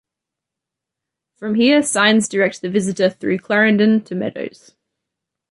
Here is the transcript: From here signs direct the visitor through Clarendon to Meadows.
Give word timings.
From 1.37 1.53
here 1.53 1.83
signs 1.83 2.27
direct 2.27 2.63
the 2.63 2.71
visitor 2.71 3.11
through 3.11 3.37
Clarendon 3.37 4.03
to 4.05 4.15
Meadows. 4.15 4.73